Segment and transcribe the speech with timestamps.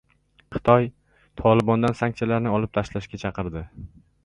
[0.53, 0.87] Xitoy
[1.41, 3.67] “Tolibon”dan sanksiyalarni olib tashlashga chaqirdi